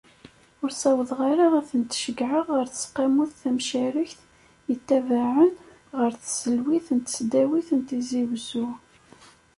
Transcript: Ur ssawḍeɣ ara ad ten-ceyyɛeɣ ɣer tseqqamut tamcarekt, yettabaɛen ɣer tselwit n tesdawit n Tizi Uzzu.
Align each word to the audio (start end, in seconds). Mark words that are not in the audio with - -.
Ur 0.61 0.69
ssawḍeɣ 0.73 1.19
ara 1.31 1.45
ad 1.59 1.65
ten-ceyyɛeɣ 1.69 2.45
ɣer 2.55 2.65
tseqqamut 2.69 3.31
tamcarekt, 3.41 4.19
yettabaɛen 4.69 5.51
ɣer 5.97 6.11
tselwit 6.15 6.87
n 6.97 6.99
tesdawit 6.99 7.69
n 7.73 7.79
Tizi 7.87 8.23
Uzzu. 8.35 8.67